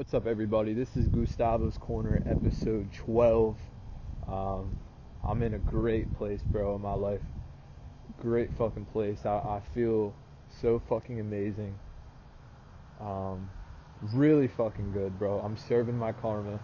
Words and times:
What's 0.00 0.14
up, 0.14 0.26
everybody? 0.26 0.72
This 0.72 0.96
is 0.96 1.08
Gustavo's 1.08 1.76
Corner, 1.76 2.22
episode 2.24 2.90
12. 2.90 3.54
Um, 4.26 4.74
I'm 5.22 5.42
in 5.42 5.52
a 5.52 5.58
great 5.58 6.10
place, 6.16 6.40
bro, 6.40 6.74
in 6.76 6.80
my 6.80 6.94
life. 6.94 7.20
Great 8.18 8.48
fucking 8.56 8.86
place. 8.86 9.26
I, 9.26 9.34
I 9.36 9.60
feel 9.74 10.14
so 10.62 10.80
fucking 10.88 11.20
amazing. 11.20 11.78
Um, 12.98 13.50
really 14.14 14.48
fucking 14.48 14.90
good, 14.92 15.18
bro. 15.18 15.38
I'm 15.40 15.58
serving 15.58 15.98
my 15.98 16.12
karma 16.12 16.58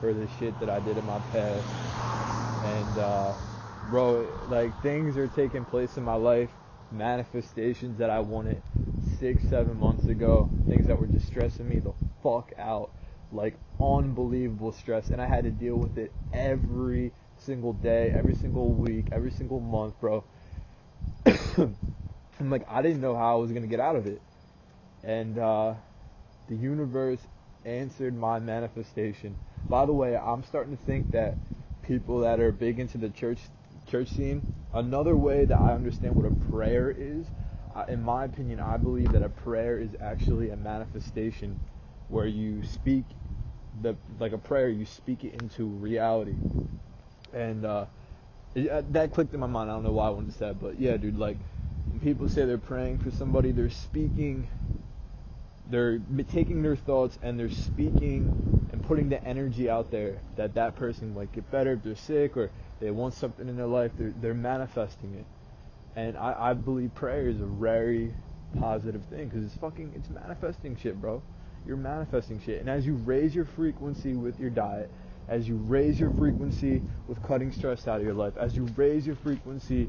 for 0.00 0.14
the 0.14 0.26
shit 0.38 0.58
that 0.58 0.70
I 0.70 0.80
did 0.80 0.96
in 0.96 1.04
my 1.04 1.18
past. 1.30 1.66
And, 2.64 2.98
uh, 2.98 3.34
bro, 3.90 4.26
like, 4.48 4.72
things 4.82 5.18
are 5.18 5.28
taking 5.28 5.66
place 5.66 5.98
in 5.98 6.04
my 6.04 6.14
life, 6.14 6.50
manifestations 6.90 7.98
that 7.98 8.08
I 8.08 8.20
wanted 8.20 8.62
six, 9.22 9.44
seven 9.48 9.78
months 9.78 10.08
ago, 10.08 10.50
things 10.66 10.88
that 10.88 10.98
were 10.98 11.06
just 11.06 11.28
stressing 11.28 11.68
me 11.68 11.78
the 11.78 11.92
fuck 12.24 12.52
out, 12.58 12.90
like 13.30 13.54
unbelievable 13.80 14.72
stress, 14.72 15.10
and 15.10 15.22
I 15.22 15.26
had 15.26 15.44
to 15.44 15.50
deal 15.52 15.76
with 15.76 15.96
it 15.96 16.12
every 16.32 17.12
single 17.36 17.72
day, 17.72 18.10
every 18.12 18.34
single 18.34 18.72
week, 18.72 19.06
every 19.12 19.30
single 19.30 19.60
month, 19.60 19.94
bro. 20.00 20.24
I'm 21.24 21.76
like, 22.50 22.68
I 22.68 22.82
didn't 22.82 23.00
know 23.00 23.14
how 23.14 23.34
I 23.34 23.36
was 23.36 23.52
gonna 23.52 23.68
get 23.68 23.78
out 23.78 23.94
of 23.94 24.08
it, 24.08 24.20
and 25.04 25.38
uh, 25.38 25.74
the 26.48 26.56
universe 26.56 27.20
answered 27.64 28.18
my 28.18 28.40
manifestation. 28.40 29.36
By 29.70 29.86
the 29.86 29.92
way, 29.92 30.16
I'm 30.16 30.42
starting 30.42 30.76
to 30.76 30.82
think 30.82 31.12
that 31.12 31.38
people 31.84 32.18
that 32.22 32.40
are 32.40 32.50
big 32.50 32.80
into 32.80 32.98
the 32.98 33.10
church 33.10 33.38
church 33.88 34.08
scene, 34.08 34.42
another 34.74 35.14
way 35.14 35.44
that 35.44 35.56
I 35.60 35.74
understand 35.74 36.16
what 36.16 36.26
a 36.26 36.34
prayer 36.50 36.90
is 36.90 37.26
in 37.88 38.02
my 38.02 38.24
opinion, 38.24 38.60
I 38.60 38.76
believe 38.76 39.12
that 39.12 39.22
a 39.22 39.28
prayer 39.28 39.78
is 39.78 39.90
actually 40.00 40.50
a 40.50 40.56
manifestation 40.56 41.58
where 42.08 42.26
you 42.26 42.62
speak 42.64 43.04
the 43.82 43.96
like 44.18 44.32
a 44.32 44.38
prayer, 44.38 44.68
you 44.68 44.84
speak 44.84 45.24
it 45.24 45.34
into 45.34 45.66
reality. 45.66 46.36
And 47.32 47.64
uh, 47.64 47.86
it, 48.54 48.68
uh, 48.70 48.82
that 48.90 49.12
clicked 49.12 49.34
in 49.34 49.40
my 49.40 49.46
mind. 49.46 49.70
I 49.70 49.74
don't 49.74 49.84
know 49.84 49.92
why 49.92 50.08
I 50.08 50.10
wanted 50.10 50.32
to 50.32 50.38
say 50.38 50.46
that, 50.48 50.60
but 50.60 50.78
yeah, 50.80 50.96
dude. 50.96 51.18
Like 51.18 51.38
when 51.90 52.00
people 52.00 52.28
say 52.28 52.44
they're 52.44 52.58
praying 52.58 52.98
for 52.98 53.10
somebody, 53.10 53.52
they're 53.52 53.70
speaking. 53.70 54.48
They're 55.70 56.00
taking 56.30 56.62
their 56.62 56.76
thoughts 56.76 57.18
and 57.22 57.38
they're 57.38 57.50
speaking 57.50 58.32
and 58.72 58.82
putting 58.82 59.08
the 59.08 59.24
energy 59.24 59.70
out 59.70 59.90
there 59.90 60.18
that 60.36 60.54
that 60.54 60.76
person 60.76 61.14
might 61.14 61.32
get 61.32 61.50
better 61.50 61.72
if 61.74 61.82
they're 61.82 61.96
sick 61.96 62.36
or 62.36 62.50
they 62.80 62.90
want 62.90 63.14
something 63.14 63.48
in 63.48 63.56
their 63.56 63.66
life. 63.66 63.92
They're 63.96 64.12
they're 64.20 64.34
manifesting 64.34 65.14
it. 65.14 65.26
And 65.96 66.16
I, 66.16 66.34
I 66.38 66.52
believe 66.54 66.94
prayer 66.94 67.28
is 67.28 67.40
a 67.40 67.46
very 67.46 68.14
positive 68.58 69.04
thing 69.06 69.28
because 69.28 69.44
it's 69.44 69.56
fucking, 69.56 69.92
it's 69.94 70.08
manifesting 70.08 70.76
shit, 70.76 71.00
bro. 71.00 71.22
You're 71.66 71.76
manifesting 71.76 72.40
shit. 72.40 72.60
And 72.60 72.68
as 72.68 72.86
you 72.86 72.94
raise 72.94 73.34
your 73.34 73.44
frequency 73.44 74.14
with 74.14 74.38
your 74.40 74.50
diet, 74.50 74.90
as 75.28 75.48
you 75.48 75.56
raise 75.56 76.00
your 76.00 76.10
frequency 76.10 76.82
with 77.06 77.22
cutting 77.22 77.52
stress 77.52 77.86
out 77.86 78.00
of 78.00 78.06
your 78.06 78.14
life, 78.14 78.36
as 78.36 78.56
you 78.56 78.64
raise 78.76 79.06
your 79.06 79.16
frequency 79.16 79.88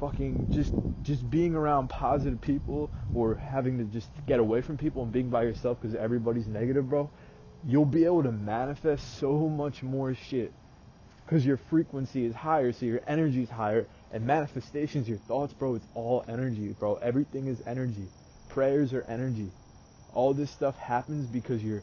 fucking 0.00 0.48
just 0.50 0.72
just 1.02 1.28
being 1.30 1.54
around 1.54 1.88
positive 1.88 2.40
people 2.40 2.90
or 3.14 3.34
having 3.34 3.78
to 3.78 3.84
just 3.84 4.08
get 4.26 4.40
away 4.40 4.60
from 4.60 4.76
people 4.76 5.02
and 5.02 5.12
being 5.12 5.28
by 5.28 5.42
yourself 5.42 5.78
because 5.80 5.94
everybody's 5.94 6.46
negative, 6.46 6.88
bro, 6.88 7.10
you'll 7.66 7.84
be 7.84 8.04
able 8.04 8.22
to 8.22 8.32
manifest 8.32 9.18
so 9.18 9.48
much 9.48 9.82
more 9.82 10.14
shit 10.14 10.52
because 11.24 11.44
your 11.44 11.56
frequency 11.56 12.24
is 12.26 12.34
higher, 12.34 12.72
so 12.72 12.86
your 12.86 13.00
energy 13.06 13.42
is 13.42 13.50
higher, 13.50 13.86
and 14.12 14.26
manifestations, 14.26 15.08
your 15.08 15.18
thoughts, 15.18 15.54
bro, 15.54 15.74
it's 15.74 15.86
all 15.94 16.24
energy, 16.28 16.74
bro. 16.78 16.96
Everything 16.96 17.46
is 17.46 17.58
energy. 17.66 18.06
Prayers 18.48 18.92
are 18.92 19.04
energy. 19.08 19.50
All 20.12 20.34
this 20.34 20.50
stuff 20.50 20.76
happens 20.76 21.26
because 21.26 21.62
you're, 21.62 21.82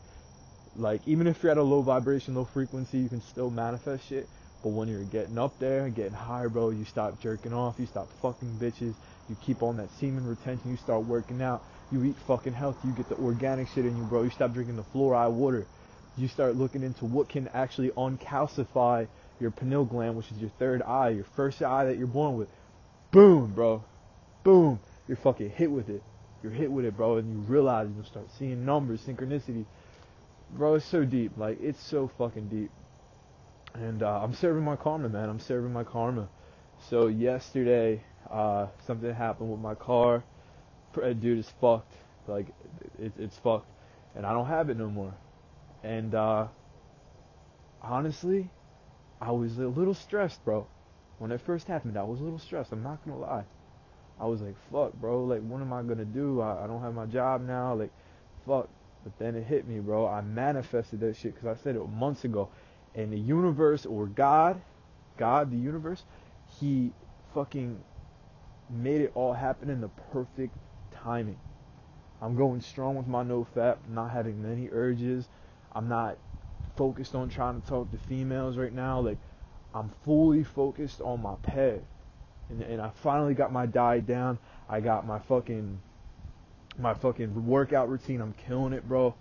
like, 0.75 1.01
even 1.05 1.27
if 1.27 1.41
you're 1.41 1.51
at 1.51 1.57
a 1.57 1.63
low 1.63 1.81
vibration, 1.81 2.35
low 2.35 2.45
frequency, 2.45 2.99
you 2.99 3.09
can 3.09 3.21
still 3.21 3.49
manifest 3.49 4.07
shit. 4.07 4.29
But 4.63 4.69
when 4.69 4.87
you're 4.87 5.03
getting 5.05 5.39
up 5.39 5.57
there 5.59 5.85
and 5.85 5.95
getting 5.95 6.13
higher, 6.13 6.47
bro, 6.47 6.69
you 6.69 6.85
stop 6.85 7.19
jerking 7.19 7.51
off, 7.51 7.75
you 7.79 7.87
stop 7.87 8.07
fucking 8.21 8.59
bitches, 8.61 8.93
you 9.27 9.35
keep 9.41 9.63
on 9.63 9.77
that 9.77 9.89
semen 9.99 10.25
retention, 10.27 10.69
you 10.69 10.77
start 10.77 11.03
working 11.03 11.41
out, 11.41 11.63
you 11.91 12.03
eat 12.03 12.15
fucking 12.27 12.53
healthy, 12.53 12.87
you 12.87 12.93
get 12.93 13.09
the 13.09 13.15
organic 13.15 13.67
shit 13.69 13.87
in 13.87 13.97
you, 13.97 14.03
bro. 14.03 14.21
You 14.21 14.29
stop 14.29 14.53
drinking 14.53 14.75
the 14.75 14.83
fluoride 14.83 15.31
water. 15.31 15.65
You 16.15 16.27
start 16.27 16.57
looking 16.57 16.83
into 16.83 17.05
what 17.05 17.27
can 17.27 17.47
actually 17.49 17.91
uncalcify 17.97 19.05
your 19.41 19.51
pineal 19.51 19.85
gland, 19.85 20.15
which 20.15 20.31
is 20.31 20.37
your 20.37 20.51
third 20.59 20.81
eye, 20.83 21.09
your 21.09 21.25
first 21.35 21.61
eye 21.61 21.85
that 21.85 21.97
you're 21.97 22.07
born 22.07 22.37
with. 22.37 22.49
Boom, 23.11 23.51
bro. 23.53 23.83
Boom. 24.43 24.79
You're 25.07 25.17
fucking 25.17 25.49
hit 25.49 25.71
with 25.71 25.89
it. 25.89 26.03
You're 26.43 26.51
hit 26.51 26.71
with 26.71 26.85
it, 26.85 26.95
bro, 26.95 27.17
and 27.17 27.31
you 27.31 27.39
realize 27.51 27.89
you'll 27.93 28.05
start 28.05 28.27
seeing 28.37 28.65
numbers, 28.65 29.01
synchronicity. 29.01 29.65
Bro, 30.51 30.75
it's 30.75 30.85
so 30.85 31.03
deep. 31.03 31.37
Like, 31.37 31.61
it's 31.61 31.81
so 31.81 32.09
fucking 32.17 32.47
deep. 32.47 32.71
And 33.73 34.03
uh, 34.03 34.21
I'm 34.21 34.33
serving 34.33 34.63
my 34.63 34.75
karma, 34.75 35.09
man. 35.09 35.29
I'm 35.29 35.39
serving 35.39 35.71
my 35.73 35.83
karma. 35.83 36.29
So 36.89 37.07
yesterday, 37.07 38.03
uh, 38.29 38.67
something 38.85 39.13
happened 39.13 39.51
with 39.51 39.59
my 39.59 39.75
car. 39.75 40.23
Dude, 40.93 41.39
it's 41.39 41.49
fucked. 41.61 41.93
Like, 42.27 42.47
it, 42.99 43.13
it's 43.17 43.37
fucked. 43.37 43.69
And 44.15 44.25
I 44.25 44.33
don't 44.33 44.47
have 44.47 44.69
it 44.69 44.77
no 44.77 44.89
more. 44.89 45.13
And 45.83 46.13
uh, 46.13 46.47
honestly, 47.81 48.49
I 49.21 49.31
was 49.31 49.59
a 49.59 49.67
little 49.67 49.93
stressed, 49.93 50.43
bro. 50.43 50.67
When 51.19 51.31
it 51.31 51.39
first 51.39 51.67
happened, 51.67 51.95
I 51.97 52.03
was 52.03 52.19
a 52.19 52.23
little 52.23 52.39
stressed. 52.39 52.71
I'm 52.71 52.81
not 52.81 53.05
gonna 53.05 53.19
lie. 53.19 53.43
I 54.19 54.25
was 54.25 54.41
like, 54.41 54.55
fuck, 54.71 54.93
bro. 54.93 55.23
Like, 55.23 55.41
what 55.41 55.61
am 55.61 55.71
I 55.71 55.83
gonna 55.83 56.05
do? 56.05 56.41
I, 56.41 56.63
I 56.63 56.67
don't 56.67 56.81
have 56.81 56.95
my 56.95 57.05
job 57.05 57.45
now. 57.45 57.75
Like, 57.75 57.91
fuck. 58.45 58.67
But 59.03 59.17
then 59.19 59.35
it 59.35 59.43
hit 59.43 59.67
me, 59.67 59.79
bro. 59.79 60.07
I 60.07 60.21
manifested 60.21 60.99
that 61.01 61.15
shit 61.15 61.35
because 61.35 61.55
I 61.57 61.61
said 61.61 61.75
it 61.75 61.87
months 61.87 62.23
ago. 62.23 62.49
And 62.95 63.13
the 63.13 63.19
universe 63.19 63.85
or 63.85 64.07
God, 64.07 64.61
God, 65.17 65.51
the 65.51 65.57
universe, 65.57 66.03
He 66.59 66.91
fucking 67.33 67.79
made 68.69 69.01
it 69.01 69.11
all 69.13 69.33
happen 69.33 69.69
in 69.69 69.81
the 69.81 69.89
perfect 70.11 70.55
timing. 70.91 71.37
I'm 72.21 72.35
going 72.35 72.61
strong 72.61 72.95
with 72.95 73.07
my 73.07 73.23
no 73.23 73.47
fap, 73.55 73.77
not 73.89 74.11
having 74.11 74.41
many 74.41 74.69
urges. 74.71 75.27
I'm 75.73 75.87
not 75.87 76.17
focused 76.75 77.15
on 77.15 77.29
trying 77.29 77.61
to 77.61 77.67
talk 77.67 77.91
to 77.91 77.97
females 77.97 78.57
right 78.57 78.73
now. 78.73 78.99
Like, 78.99 79.17
I'm 79.73 79.91
fully 80.03 80.43
focused 80.43 81.01
on 81.01 81.21
my 81.21 81.35
pad. 81.43 81.83
And, 82.49 82.61
and 82.61 82.81
I 82.81 82.91
finally 83.01 83.33
got 83.33 83.51
my 83.51 83.65
diet 83.65 84.05
down. 84.05 84.37
I 84.69 84.81
got 84.81 85.05
my 85.07 85.19
fucking 85.19 85.79
my 86.77 86.93
fucking 86.93 87.45
workout 87.45 87.89
routine. 87.89 88.21
I'm 88.21 88.33
killing 88.33 88.73
it, 88.73 88.87
bro. 88.87 89.13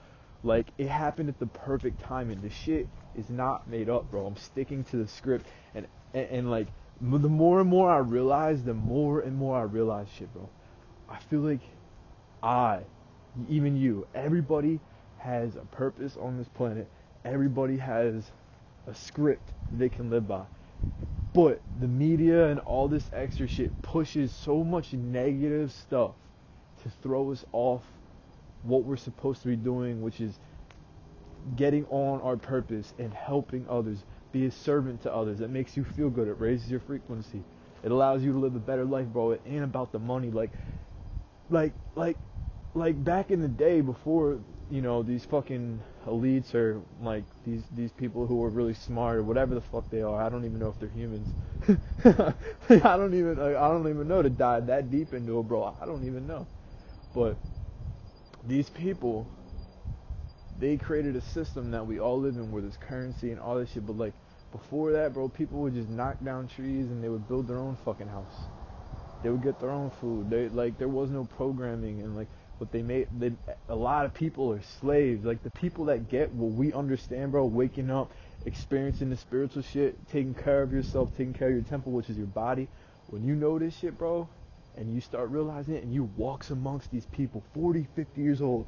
Like 0.42 0.68
it 0.78 0.88
happened 0.88 1.28
at 1.28 1.38
the 1.38 1.46
perfect 1.46 2.00
time, 2.00 2.30
and 2.30 2.42
the 2.42 2.50
shit 2.50 2.88
is 3.14 3.28
not 3.28 3.68
made 3.68 3.88
up, 3.88 4.10
bro. 4.10 4.26
I'm 4.26 4.36
sticking 4.36 4.84
to 4.84 4.96
the 4.96 5.08
script, 5.08 5.46
and 5.74 5.86
and, 6.14 6.26
and 6.30 6.50
like 6.50 6.68
the 7.00 7.18
more 7.28 7.60
and 7.60 7.68
more 7.68 7.90
I 7.90 7.98
realize, 7.98 8.62
the 8.62 8.74
more 8.74 9.20
and 9.20 9.36
more 9.36 9.58
I 9.58 9.62
realize 9.62 10.08
shit, 10.16 10.32
bro. 10.32 10.48
I 11.08 11.18
feel 11.28 11.40
like 11.40 11.60
I, 12.42 12.80
even 13.48 13.76
you, 13.76 14.06
everybody 14.14 14.80
has 15.18 15.56
a 15.56 15.64
purpose 15.76 16.16
on 16.20 16.38
this 16.38 16.48
planet, 16.48 16.88
everybody 17.24 17.76
has 17.76 18.30
a 18.86 18.94
script 18.94 19.52
they 19.72 19.88
can 19.88 20.10
live 20.10 20.26
by. 20.26 20.44
But 21.32 21.60
the 21.80 21.86
media 21.86 22.48
and 22.48 22.58
all 22.60 22.88
this 22.88 23.08
extra 23.12 23.46
shit 23.46 23.82
pushes 23.82 24.32
so 24.32 24.64
much 24.64 24.92
negative 24.92 25.70
stuff 25.72 26.12
to 26.82 26.90
throw 27.02 27.30
us 27.30 27.44
off 27.52 27.82
what 28.62 28.84
we're 28.84 28.96
supposed 28.96 29.42
to 29.42 29.48
be 29.48 29.56
doing, 29.56 30.02
which 30.02 30.20
is 30.20 30.38
getting 31.56 31.86
on 31.86 32.20
our 32.20 32.36
purpose 32.36 32.92
and 32.98 33.14
helping 33.14 33.66
others, 33.68 34.04
be 34.32 34.46
a 34.46 34.50
servant 34.50 35.02
to 35.02 35.14
others. 35.14 35.40
It 35.40 35.50
makes 35.50 35.76
you 35.76 35.84
feel 35.84 36.10
good. 36.10 36.28
It 36.28 36.40
raises 36.40 36.70
your 36.70 36.80
frequency. 36.80 37.42
It 37.82 37.90
allows 37.90 38.22
you 38.22 38.32
to 38.32 38.38
live 38.38 38.56
a 38.56 38.60
better 38.60 38.84
life, 38.84 39.06
bro. 39.06 39.32
It 39.32 39.40
ain't 39.46 39.64
about 39.64 39.92
the 39.92 39.98
money. 39.98 40.30
Like, 40.30 40.50
like, 41.48 41.72
like, 41.94 42.16
like 42.74 43.02
back 43.02 43.30
in 43.30 43.40
the 43.40 43.48
day 43.48 43.80
before 43.80 44.38
you 44.70 44.82
know 44.82 45.02
these 45.02 45.24
fucking 45.24 45.80
elites 46.06 46.54
or 46.54 46.80
like 47.02 47.24
these 47.44 47.62
these 47.76 47.92
people 47.92 48.26
who 48.26 48.42
are 48.42 48.48
really 48.48 48.74
smart 48.74 49.16
or 49.16 49.22
whatever 49.22 49.54
the 49.54 49.60
fuck 49.60 49.88
they 49.90 50.02
are. 50.02 50.20
I 50.22 50.28
don't 50.28 50.44
even 50.44 50.58
know 50.58 50.68
if 50.68 50.80
they're 50.80 50.88
humans. 50.88 51.28
I 52.84 52.96
don't 52.96 53.14
even 53.14 53.38
I 53.38 53.68
don't 53.68 53.88
even 53.88 54.08
know 54.08 54.22
to 54.22 54.30
dive 54.30 54.66
that 54.66 54.90
deep 54.90 55.12
into 55.12 55.38
it, 55.38 55.42
bro. 55.44 55.76
I 55.80 55.86
don't 55.86 56.04
even 56.06 56.26
know. 56.26 56.46
But 57.14 57.36
these 58.46 58.70
people, 58.70 59.26
they 60.58 60.76
created 60.76 61.16
a 61.16 61.20
system 61.20 61.70
that 61.72 61.86
we 61.86 62.00
all 62.00 62.18
live 62.18 62.36
in 62.36 62.50
where 62.50 62.62
there's 62.62 62.78
currency 62.78 63.30
and 63.30 63.40
all 63.40 63.56
this 63.56 63.70
shit. 63.72 63.86
But 63.86 63.98
like 63.98 64.14
before 64.52 64.92
that, 64.92 65.12
bro, 65.12 65.28
people 65.28 65.60
would 65.60 65.74
just 65.74 65.88
knock 65.88 66.22
down 66.24 66.48
trees 66.48 66.86
and 66.86 67.02
they 67.02 67.08
would 67.08 67.28
build 67.28 67.46
their 67.46 67.58
own 67.58 67.76
fucking 67.84 68.08
house. 68.08 68.34
They 69.22 69.28
would 69.28 69.42
get 69.42 69.60
their 69.60 69.70
own 69.70 69.90
food. 70.00 70.30
They 70.30 70.48
like 70.48 70.78
there 70.78 70.88
was 70.88 71.10
no 71.10 71.24
programming 71.24 72.00
and 72.00 72.16
like 72.16 72.28
but 72.60 72.70
they 72.70 72.82
made 72.82 73.08
they, 73.18 73.32
a 73.68 73.74
lot 73.74 74.04
of 74.04 74.14
people 74.14 74.52
are 74.52 74.60
slaves. 74.80 75.24
Like 75.24 75.42
the 75.42 75.50
people 75.50 75.86
that 75.86 76.08
get 76.08 76.32
what 76.32 76.52
we 76.52 76.72
understand, 76.72 77.32
bro, 77.32 77.46
waking 77.46 77.90
up, 77.90 78.12
experiencing 78.44 79.10
the 79.10 79.16
spiritual 79.16 79.62
shit, 79.62 79.96
taking 80.12 80.34
care 80.34 80.62
of 80.62 80.72
yourself, 80.72 81.10
taking 81.16 81.32
care 81.32 81.48
of 81.48 81.54
your 81.54 81.62
temple, 81.64 81.90
which 81.90 82.10
is 82.10 82.16
your 82.16 82.26
body. 82.26 82.68
When 83.08 83.24
you 83.24 83.34
know 83.34 83.58
this 83.58 83.76
shit, 83.76 83.98
bro, 83.98 84.28
and 84.76 84.94
you 84.94 85.00
start 85.00 85.30
realizing 85.30 85.74
it, 85.74 85.82
and 85.82 85.92
you 85.92 86.04
walks 86.16 86.50
amongst 86.50 86.92
these 86.92 87.06
people, 87.06 87.42
40, 87.54 87.88
50 87.96 88.20
years 88.20 88.42
old, 88.42 88.66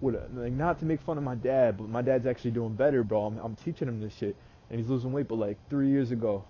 with 0.00 0.14
a, 0.14 0.26
like 0.34 0.52
not 0.52 0.80
to 0.80 0.86
make 0.86 1.02
fun 1.02 1.18
of 1.18 1.22
my 1.22 1.36
dad, 1.36 1.76
but 1.76 1.88
my 1.88 2.02
dad's 2.02 2.26
actually 2.26 2.50
doing 2.50 2.74
better, 2.74 3.04
bro. 3.04 3.26
I'm, 3.26 3.38
I'm 3.38 3.56
teaching 3.56 3.86
him 3.86 4.00
this 4.00 4.16
shit, 4.16 4.34
and 4.70 4.80
he's 4.80 4.88
losing 4.88 5.12
weight. 5.12 5.28
But 5.28 5.36
like 5.36 5.58
three 5.68 5.90
years 5.90 6.10
ago, 6.10 6.44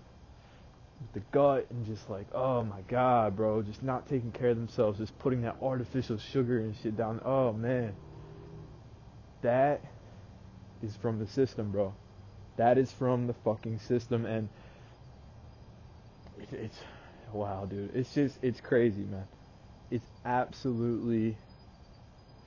the 1.13 1.19
gut 1.31 1.67
and 1.69 1.85
just 1.85 2.09
like, 2.09 2.27
oh 2.33 2.63
my 2.63 2.81
god, 2.87 3.35
bro, 3.35 3.61
just 3.61 3.83
not 3.83 4.07
taking 4.07 4.31
care 4.31 4.49
of 4.49 4.57
themselves, 4.57 4.99
just 4.99 5.17
putting 5.19 5.41
that 5.41 5.57
artificial 5.61 6.17
sugar 6.17 6.59
and 6.59 6.75
shit 6.81 6.95
down. 6.97 7.21
Oh 7.23 7.53
man, 7.53 7.93
that 9.41 9.81
is 10.81 10.95
from 10.95 11.19
the 11.19 11.27
system, 11.27 11.71
bro. 11.71 11.93
That 12.57 12.77
is 12.77 12.91
from 12.91 13.27
the 13.27 13.33
fucking 13.33 13.79
system, 13.79 14.25
and 14.25 14.49
it's, 16.39 16.53
it's 16.53 16.77
wow, 17.33 17.65
dude. 17.65 17.95
It's 17.95 18.13
just 18.13 18.37
it's 18.41 18.61
crazy, 18.61 19.03
man. 19.03 19.27
It's 19.91 20.07
absolutely 20.23 21.37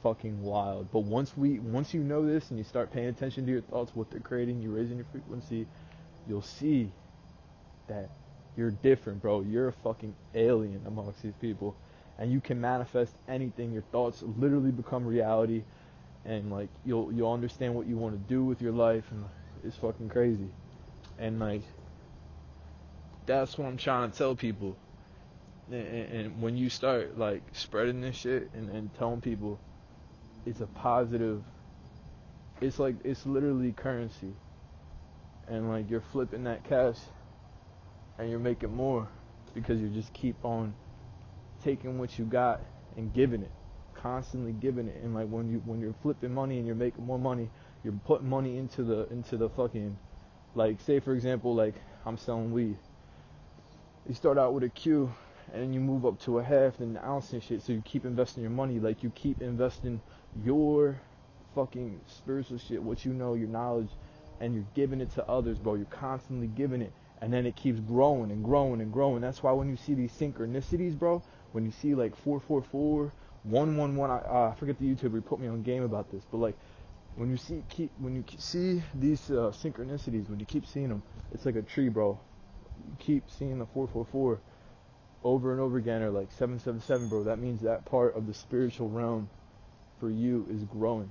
fucking 0.02 0.42
wild. 0.42 0.90
But 0.90 1.00
once 1.00 1.36
we 1.36 1.58
once 1.58 1.92
you 1.92 2.02
know 2.02 2.26
this 2.26 2.50
and 2.50 2.58
you 2.58 2.64
start 2.64 2.92
paying 2.92 3.08
attention 3.08 3.44
to 3.46 3.52
your 3.52 3.60
thoughts, 3.62 3.92
what 3.94 4.10
they're 4.10 4.20
creating, 4.20 4.62
you're 4.62 4.72
raising 4.72 4.96
your 4.96 5.06
frequency, 5.12 5.66
you'll 6.26 6.42
see 6.42 6.90
that 7.88 8.10
you're 8.58 8.72
different, 8.72 9.22
bro. 9.22 9.42
You're 9.42 9.68
a 9.68 9.72
fucking 9.72 10.16
alien 10.34 10.82
amongst 10.84 11.22
these 11.22 11.32
people. 11.40 11.76
And 12.18 12.32
you 12.32 12.40
can 12.40 12.60
manifest 12.60 13.14
anything. 13.28 13.72
Your 13.72 13.82
thoughts 13.92 14.24
literally 14.36 14.72
become 14.72 15.06
reality 15.06 15.62
and 16.24 16.50
like 16.50 16.68
you'll 16.84 17.12
you'll 17.12 17.32
understand 17.32 17.72
what 17.76 17.86
you 17.86 17.96
want 17.96 18.14
to 18.14 18.28
do 18.28 18.44
with 18.44 18.60
your 18.60 18.72
life 18.72 19.04
and 19.12 19.24
it's 19.64 19.76
fucking 19.76 20.08
crazy. 20.08 20.48
And 21.20 21.38
like 21.38 21.62
that's 23.26 23.56
what 23.56 23.68
I'm 23.68 23.76
trying 23.76 24.10
to 24.10 24.18
tell 24.18 24.34
people. 24.34 24.76
And, 25.70 25.86
and 26.12 26.42
when 26.42 26.56
you 26.56 26.68
start 26.68 27.16
like 27.16 27.42
spreading 27.52 28.00
this 28.00 28.16
shit 28.16 28.50
and, 28.54 28.68
and 28.70 28.92
telling 28.98 29.20
people 29.20 29.60
it's 30.44 30.60
a 30.60 30.66
positive 30.66 31.44
it's 32.60 32.80
like 32.80 32.96
it's 33.04 33.24
literally 33.24 33.70
currency 33.70 34.32
and 35.46 35.68
like 35.68 35.88
you're 35.88 36.00
flipping 36.00 36.42
that 36.44 36.64
cash 36.64 36.96
and 38.18 38.30
you're 38.30 38.38
making 38.38 38.74
more 38.74 39.08
because 39.54 39.80
you 39.80 39.88
just 39.88 40.12
keep 40.12 40.44
on 40.44 40.74
taking 41.62 41.98
what 41.98 42.18
you 42.18 42.24
got 42.24 42.60
and 42.96 43.12
giving 43.12 43.42
it 43.42 43.50
constantly 44.00 44.52
giving 44.52 44.88
it. 44.88 45.02
And 45.02 45.14
like 45.14 45.28
when 45.28 45.50
you 45.50 45.62
when 45.64 45.80
you're 45.80 45.94
flipping 46.02 46.32
money 46.32 46.58
and 46.58 46.66
you're 46.66 46.76
making 46.76 47.04
more 47.04 47.18
money 47.18 47.50
you're 47.84 47.98
putting 48.04 48.28
money 48.28 48.56
into 48.56 48.82
the 48.82 49.08
into 49.10 49.36
the 49.36 49.48
fucking 49.50 49.96
like 50.54 50.80
say 50.80 51.00
for 51.00 51.14
example 51.14 51.54
like 51.54 51.74
I'm 52.06 52.16
selling 52.16 52.52
weed. 52.52 52.76
You 54.08 54.14
start 54.14 54.38
out 54.38 54.54
with 54.54 54.64
a 54.64 54.68
Q 54.68 55.12
and 55.52 55.62
then 55.62 55.72
you 55.72 55.80
move 55.80 56.06
up 56.06 56.20
to 56.20 56.38
a 56.38 56.44
half 56.44 56.80
and 56.80 56.96
an 56.96 57.04
ounce 57.04 57.32
and 57.32 57.42
shit 57.42 57.62
so 57.62 57.72
you 57.72 57.82
keep 57.84 58.04
investing 58.04 58.42
your 58.42 58.52
money. 58.52 58.78
Like 58.78 59.02
you 59.02 59.10
keep 59.10 59.42
investing 59.42 60.00
your 60.44 61.00
fucking 61.54 62.00
spiritual 62.06 62.58
shit 62.58 62.82
what 62.82 63.04
you 63.04 63.12
know 63.12 63.34
your 63.34 63.48
knowledge 63.48 63.88
and 64.40 64.54
you're 64.54 64.66
giving 64.74 65.00
it 65.00 65.12
to 65.14 65.26
others 65.26 65.58
bro. 65.58 65.74
You're 65.74 65.86
constantly 65.86 66.46
giving 66.46 66.82
it 66.82 66.92
and 67.20 67.32
then 67.32 67.46
it 67.46 67.56
keeps 67.56 67.80
growing 67.80 68.30
and 68.30 68.44
growing 68.44 68.80
and 68.80 68.92
growing. 68.92 69.20
That's 69.20 69.42
why 69.42 69.52
when 69.52 69.68
you 69.68 69.76
see 69.76 69.94
these 69.94 70.12
synchronicities, 70.12 70.98
bro, 70.98 71.22
when 71.52 71.64
you 71.64 71.72
see 71.72 71.94
like 71.94 72.16
444, 72.16 73.12
111, 73.44 74.10
I, 74.10 74.18
uh, 74.28 74.50
I 74.50 74.54
forget 74.54 74.78
the 74.78 74.84
YouTuber 74.84 75.24
put 75.24 75.40
me 75.40 75.48
on 75.48 75.62
game 75.62 75.82
about 75.82 76.10
this, 76.10 76.22
but 76.30 76.38
like 76.38 76.56
when 77.16 77.30
you 77.30 77.36
see 77.36 77.64
keep 77.68 77.90
when 77.98 78.14
you 78.14 78.24
see 78.38 78.82
these 78.94 79.30
uh, 79.30 79.52
synchronicities, 79.62 80.28
when 80.28 80.38
you 80.38 80.46
keep 80.46 80.66
seeing 80.66 80.88
them, 80.88 81.02
it's 81.32 81.44
like 81.44 81.56
a 81.56 81.62
tree, 81.62 81.88
bro. 81.88 82.18
You 82.88 82.96
keep 82.98 83.30
seeing 83.30 83.58
the 83.58 83.66
444 83.66 84.38
over 85.24 85.52
and 85.52 85.60
over 85.60 85.78
again, 85.78 86.02
or 86.02 86.10
like 86.10 86.30
777, 86.30 87.08
bro. 87.08 87.24
That 87.24 87.40
means 87.40 87.60
that 87.62 87.84
part 87.84 88.14
of 88.14 88.26
the 88.26 88.34
spiritual 88.34 88.88
realm 88.88 89.28
for 89.98 90.10
you 90.10 90.46
is 90.48 90.62
growing. 90.64 91.10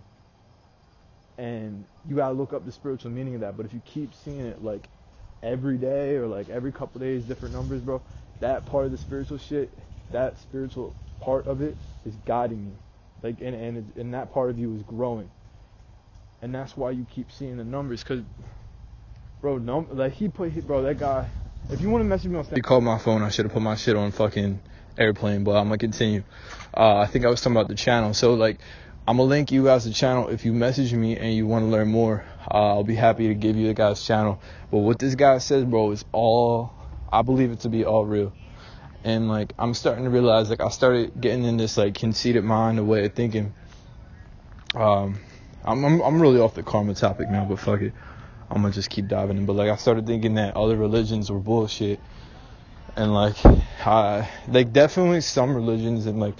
And 1.38 1.86
you 2.08 2.16
gotta 2.16 2.34
look 2.34 2.54
up 2.54 2.66
the 2.66 2.72
spiritual 2.72 3.12
meaning 3.12 3.36
of 3.36 3.42
that. 3.42 3.58
But 3.58 3.66
if 3.66 3.74
you 3.74 3.82
keep 3.86 4.14
seeing 4.14 4.40
it 4.40 4.64
like 4.64 4.88
every 5.44 5.78
day 5.78 6.16
or 6.16 6.28
like 6.28 6.50
every 6.50 6.72
couple 6.72 7.00
days, 7.00 7.24
different 7.24 7.54
numbers, 7.56 7.82
bro. 7.82 8.02
That 8.40 8.66
part 8.66 8.86
of 8.86 8.92
the 8.92 8.98
spiritual 8.98 9.38
shit, 9.38 9.76
that 10.12 10.38
spiritual 10.40 10.96
part 11.20 11.48
of 11.48 11.62
it 11.62 11.78
is 12.06 12.16
guiding 12.26 12.66
you, 12.66 12.76
like, 13.24 13.42
and 13.42 13.56
and 13.56 13.94
and 13.96 14.14
that 14.14 14.34
part 14.34 14.50
of 14.50 14.60
you 14.60 14.76
is 14.76 14.84
growing, 14.84 15.30
and 16.42 16.54
that's 16.54 16.78
why 16.78 16.92
you 16.92 17.06
keep 17.10 17.32
seeing 17.32 17.58
the 17.58 17.64
numbers, 17.64 18.04
cause, 18.04 18.22
bro, 19.42 19.58
num 19.58 19.88
like 19.92 20.14
he 20.14 20.30
put, 20.30 20.52
he, 20.52 20.62
bro, 20.62 20.84
that 20.84 21.00
guy. 21.00 21.30
If 21.70 21.82
you 21.82 21.90
want 21.90 22.02
to 22.02 22.08
message 22.08 22.32
me 22.32 22.38
on, 22.38 22.46
he 22.54 22.62
called 22.62 22.84
my 22.84 22.98
phone. 22.98 23.24
I 23.24 23.30
should 23.30 23.46
have 23.46 23.54
put 23.54 23.62
my 23.62 23.76
shit 23.76 23.96
on 23.96 24.12
fucking 24.12 24.62
airplane, 24.98 25.44
but 25.44 25.52
I'm 25.52 25.66
gonna 25.66 25.78
continue. 25.78 26.24
Uh, 26.76 26.98
I 26.98 27.08
think 27.08 27.26
I 27.26 27.30
was 27.30 27.42
talking 27.42 27.58
about 27.58 27.68
the 27.68 27.76
channel. 27.76 28.14
So 28.14 28.36
like, 28.36 28.60
I'm 29.08 29.16
gonna 29.16 29.30
link 29.30 29.54
you 29.54 29.64
guys 29.64 29.86
the 29.86 29.94
channel. 29.94 30.28
If 30.28 30.44
you 30.44 30.52
message 30.52 30.94
me 30.94 31.16
and 31.16 31.34
you 31.34 31.48
want 31.48 31.64
to 31.64 31.70
learn 31.70 31.88
more, 31.88 32.26
uh, 32.52 32.76
I'll 32.76 32.84
be 32.84 32.96
happy 32.96 33.30
to 33.30 33.34
give 33.34 33.56
you 33.56 33.68
the 33.68 33.74
guy's 33.74 34.04
channel. 34.04 34.42
But 34.70 34.80
what 34.80 35.00
this 35.00 35.16
guy 35.16 35.38
says, 35.38 35.64
bro, 35.64 35.92
is 35.92 36.04
all 36.12 36.74
I 37.10 37.22
believe 37.22 37.52
it 37.52 37.62
to 37.62 37.70
be 37.70 37.86
all 37.86 38.06
real. 38.06 38.34
And 39.06 39.30
like 39.30 39.54
I'm 39.58 39.74
starting 39.74 40.04
to 40.04 40.10
realize, 40.10 40.50
like 40.50 40.60
I 40.60 40.68
started 40.68 41.22
getting 41.22 41.46
in 41.46 41.56
this 41.56 41.78
like 41.78 41.96
conceited 41.96 42.44
mind, 42.44 42.80
a 42.80 42.84
way 42.84 43.06
of 43.06 43.14
thinking. 43.14 43.54
Um, 44.76 45.22
I'm, 45.64 45.86
I'm 45.86 46.02
I'm 46.02 46.22
really 46.22 46.42
off 46.42 46.56
the 46.56 46.64
karma 46.64 46.94
topic 46.94 47.30
now, 47.30 47.46
but 47.46 47.60
fuck 47.60 47.80
it, 47.80 47.94
I'm 48.50 48.62
gonna 48.62 48.74
just 48.74 48.90
keep 48.90 49.08
diving 49.08 49.38
in. 49.38 49.46
But 49.46 49.54
like 49.54 49.70
I 49.70 49.78
started 49.78 50.06
thinking 50.06 50.34
that 50.36 50.58
other 50.58 50.76
religions 50.76 51.32
were 51.32 51.40
bullshit, 51.40 52.02
and 52.98 53.14
like 53.14 53.38
I 53.86 54.30
like 54.50 54.74
definitely 54.74 55.22
some 55.22 55.56
religions 55.56 56.08
and 56.08 56.20
like 56.20 56.36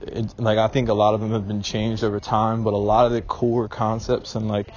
it, 0.00 0.38
like 0.38 0.58
I 0.58 0.68
think 0.68 0.88
a 0.88 0.94
lot 0.94 1.14
of 1.14 1.20
them 1.20 1.32
have 1.32 1.46
been 1.46 1.62
changed 1.62 2.04
over 2.04 2.20
time, 2.20 2.64
but 2.64 2.74
a 2.74 2.78
lot 2.78 3.06
of 3.06 3.12
the 3.12 3.22
core 3.22 3.68
concepts 3.68 4.34
and 4.34 4.48
like 4.48 4.68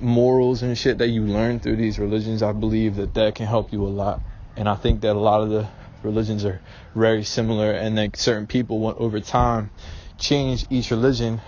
morals 0.00 0.62
and 0.62 0.76
shit 0.76 0.98
that 0.98 1.08
you 1.08 1.22
learn 1.22 1.60
through 1.60 1.76
these 1.76 1.98
religions, 1.98 2.42
I 2.42 2.52
believe 2.52 2.96
that 2.96 3.14
that 3.14 3.34
can 3.34 3.46
help 3.46 3.72
you 3.72 3.84
a 3.84 3.88
lot. 3.88 4.20
And 4.56 4.68
I 4.68 4.74
think 4.74 5.02
that 5.02 5.16
a 5.16 5.18
lot 5.18 5.42
of 5.42 5.50
the 5.50 5.68
religions 6.02 6.44
are 6.44 6.60
very 6.94 7.24
similar, 7.24 7.72
and 7.72 7.96
like 7.96 8.16
certain 8.16 8.46
people 8.46 8.78
want 8.78 8.98
over 8.98 9.20
time 9.20 9.70
change 10.18 10.66
each 10.70 10.90
religion. 10.90 11.40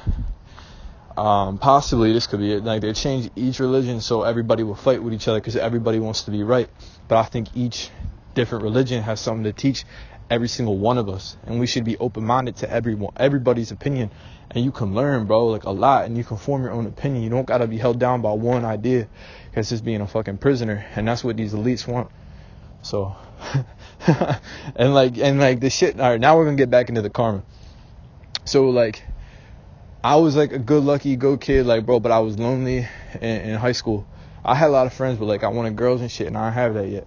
Um, 1.16 1.58
possibly 1.58 2.12
this 2.12 2.26
could 2.26 2.40
be 2.40 2.52
it. 2.54 2.64
Like 2.64 2.80
they 2.80 2.92
change 2.94 3.30
each 3.36 3.58
religion 3.58 4.00
so 4.00 4.22
everybody 4.22 4.62
will 4.62 4.74
fight 4.74 5.02
with 5.02 5.12
each 5.12 5.28
other 5.28 5.40
because 5.40 5.56
everybody 5.56 5.98
wants 5.98 6.22
to 6.24 6.30
be 6.30 6.42
right. 6.42 6.68
But 7.08 7.18
I 7.18 7.24
think 7.24 7.48
each 7.54 7.90
different 8.34 8.64
religion 8.64 9.02
has 9.02 9.20
something 9.20 9.44
to 9.44 9.52
teach 9.52 9.84
every 10.32 10.48
single 10.48 10.78
one 10.78 10.96
of 10.96 11.10
us, 11.10 11.36
and 11.44 11.60
we 11.60 11.66
should 11.66 11.84
be 11.84 11.98
open-minded 11.98 12.56
to 12.56 12.70
everyone, 12.70 13.12
everybody's 13.18 13.70
opinion, 13.70 14.10
and 14.50 14.64
you 14.64 14.72
can 14.72 14.94
learn, 14.94 15.26
bro, 15.26 15.46
like 15.48 15.64
a 15.64 15.70
lot, 15.70 16.06
and 16.06 16.16
you 16.16 16.24
can 16.24 16.38
form 16.38 16.62
your 16.62 16.72
own 16.72 16.86
opinion. 16.86 17.22
You 17.22 17.28
don't 17.28 17.46
gotta 17.46 17.66
be 17.66 17.76
held 17.76 17.98
down 17.98 18.22
by 18.22 18.32
one 18.32 18.64
idea, 18.64 19.08
cause 19.54 19.68
just 19.68 19.84
being 19.84 20.00
a 20.00 20.06
fucking 20.06 20.38
prisoner, 20.38 20.86
and 20.96 21.06
that's 21.06 21.22
what 21.22 21.36
these 21.36 21.52
elites 21.52 21.86
want. 21.86 22.10
So, 22.80 23.14
and 24.74 24.94
like, 24.94 25.18
and 25.18 25.38
like 25.38 25.60
the 25.60 25.68
shit. 25.68 26.00
All 26.00 26.10
right, 26.10 26.20
now 26.20 26.38
we're 26.38 26.46
gonna 26.46 26.56
get 26.56 26.70
back 26.70 26.88
into 26.88 27.02
the 27.02 27.10
karma. 27.10 27.42
So 28.46 28.70
like, 28.70 29.02
I 30.02 30.16
was 30.16 30.34
like 30.34 30.52
a 30.52 30.58
good 30.58 30.82
lucky 30.82 31.14
go 31.16 31.36
kid, 31.36 31.66
like 31.66 31.84
bro, 31.84 32.00
but 32.00 32.10
I 32.10 32.20
was 32.20 32.38
lonely 32.38 32.88
in, 33.20 33.40
in 33.40 33.54
high 33.56 33.72
school. 33.72 34.06
I 34.42 34.54
had 34.54 34.68
a 34.68 34.72
lot 34.72 34.86
of 34.86 34.94
friends, 34.94 35.18
but 35.18 35.26
like 35.26 35.44
I 35.44 35.48
wanted 35.48 35.76
girls 35.76 36.00
and 36.00 36.10
shit, 36.10 36.26
and 36.26 36.38
I 36.38 36.46
don't 36.46 36.54
have 36.54 36.74
that 36.74 36.88
yet. 36.88 37.06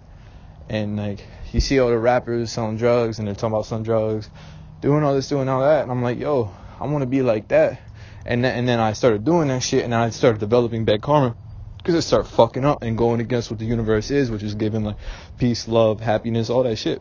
And 0.68 0.96
like 0.96 1.26
you 1.52 1.60
see 1.60 1.78
all 1.78 1.88
the 1.88 1.98
rappers 1.98 2.52
selling 2.52 2.76
drugs 2.76 3.18
and 3.18 3.26
they're 3.26 3.34
talking 3.34 3.54
about 3.54 3.66
selling 3.66 3.84
drugs, 3.84 4.30
doing 4.80 5.02
all 5.02 5.14
this, 5.14 5.28
doing 5.28 5.48
all 5.48 5.60
that, 5.60 5.82
and 5.82 5.90
I'm 5.90 6.02
like, 6.02 6.18
yo, 6.18 6.50
I 6.78 6.86
want 6.86 7.02
to 7.02 7.06
be 7.06 7.22
like 7.22 7.48
that. 7.48 7.80
And 8.24 8.44
then, 8.44 8.58
and 8.58 8.68
then 8.68 8.80
I 8.80 8.92
started 8.92 9.24
doing 9.24 9.48
that 9.48 9.62
shit, 9.62 9.84
and 9.84 9.94
I 9.94 10.10
started 10.10 10.40
developing 10.40 10.84
bad 10.84 11.00
karma 11.00 11.36
because 11.78 11.94
I 11.94 12.00
started 12.00 12.28
fucking 12.30 12.64
up 12.64 12.82
and 12.82 12.98
going 12.98 13.20
against 13.20 13.50
what 13.50 13.60
the 13.60 13.64
universe 13.64 14.10
is, 14.10 14.30
which 14.30 14.42
is 14.42 14.54
giving 14.54 14.82
like 14.82 14.96
peace, 15.38 15.68
love, 15.68 16.00
happiness, 16.00 16.50
all 16.50 16.64
that 16.64 16.76
shit. 16.76 17.00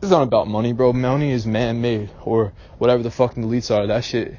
It's 0.00 0.10
not 0.10 0.22
about 0.22 0.48
money, 0.48 0.72
bro. 0.72 0.92
Money 0.92 1.32
is 1.32 1.46
man-made 1.46 2.10
or 2.22 2.52
whatever 2.78 3.02
the 3.02 3.10
fucking 3.10 3.44
elites 3.44 3.76
are. 3.76 3.86
That 3.86 4.04
shit, 4.04 4.36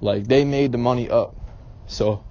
like 0.00 0.26
they 0.26 0.44
made 0.44 0.72
the 0.72 0.78
money 0.78 1.08
up. 1.08 1.36
So, 1.86 2.24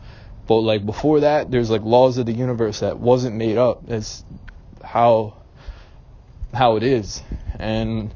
but 0.47 0.59
like 0.59 0.85
before 0.85 1.21
that, 1.21 1.49
there's 1.49 1.69
like 1.69 1.83
laws 1.83 2.17
of 2.17 2.25
the 2.25 2.33
universe 2.33 2.81
that 2.81 2.99
wasn't 2.99 3.35
made 3.35 3.57
up. 3.57 3.83
It's 3.87 4.25
how 4.83 5.42
how 6.53 6.75
it 6.75 6.83
is. 6.83 7.21
And 7.59 8.13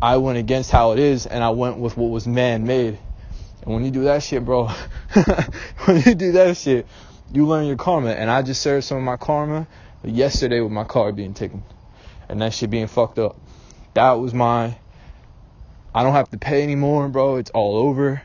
I 0.00 0.18
went 0.18 0.38
against 0.38 0.70
how 0.70 0.92
it 0.92 0.98
is 0.98 1.26
and 1.26 1.42
I 1.42 1.50
went 1.50 1.78
with 1.78 1.96
what 1.96 2.10
was 2.10 2.26
man 2.26 2.66
made. 2.66 2.98
And 3.62 3.74
when 3.74 3.84
you 3.84 3.90
do 3.90 4.04
that 4.04 4.22
shit, 4.22 4.44
bro, 4.44 4.66
when 5.84 6.02
you 6.02 6.14
do 6.14 6.32
that 6.32 6.56
shit, 6.56 6.86
you 7.32 7.46
learn 7.46 7.66
your 7.66 7.76
karma. 7.76 8.10
And 8.10 8.30
I 8.30 8.42
just 8.42 8.62
served 8.62 8.84
some 8.84 8.98
of 8.98 9.04
my 9.04 9.16
karma 9.16 9.66
yesterday 10.04 10.60
with 10.60 10.72
my 10.72 10.84
car 10.84 11.12
being 11.12 11.34
taken 11.34 11.62
and 12.28 12.40
that 12.42 12.52
shit 12.54 12.70
being 12.70 12.86
fucked 12.86 13.18
up. 13.18 13.36
That 13.94 14.12
was 14.12 14.34
my. 14.34 14.76
I 15.94 16.02
don't 16.02 16.12
have 16.12 16.28
to 16.30 16.38
pay 16.38 16.62
anymore, 16.62 17.08
bro. 17.08 17.36
It's 17.36 17.50
all 17.50 17.76
over. 17.76 18.22